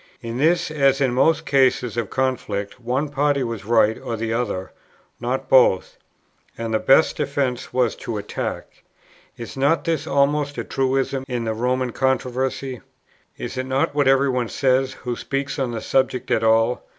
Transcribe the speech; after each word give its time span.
In 0.23 0.39
this, 0.39 0.71
as 0.71 0.99
in 0.99 1.13
most 1.13 1.45
cases 1.45 1.95
of 1.95 2.09
conflict, 2.09 2.79
one 2.79 3.09
party 3.09 3.43
was 3.43 3.65
right 3.65 3.99
or 4.01 4.15
the 4.17 4.33
other, 4.33 4.71
not 5.19 5.47
both; 5.47 5.97
and 6.57 6.73
the 6.73 6.79
best 6.79 7.17
defence 7.17 7.71
was 7.71 7.95
to 7.97 8.17
attack. 8.17 8.81
Is 9.37 9.55
not 9.55 9.83
this 9.83 10.07
almost 10.07 10.57
a 10.57 10.63
truism 10.63 11.23
in 11.27 11.43
the 11.43 11.53
Roman 11.53 11.91
controversy? 11.91 12.81
Is 13.37 13.59
it 13.59 13.67
not 13.67 13.93
what 13.93 14.07
every 14.07 14.29
one 14.29 14.49
says, 14.49 14.93
who 14.93 15.15
speaks 15.15 15.59
on 15.59 15.69
the 15.69 15.81
subject 15.81 16.31
at 16.31 16.43
all? 16.43 16.83